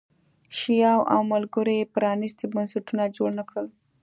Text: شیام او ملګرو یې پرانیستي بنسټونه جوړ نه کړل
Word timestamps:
شیام 0.57 0.99
او 1.13 1.21
ملګرو 1.31 1.71
یې 1.79 1.91
پرانیستي 1.95 2.45
بنسټونه 2.53 3.03
جوړ 3.15 3.29
نه 3.39 3.43
کړل 3.49 3.67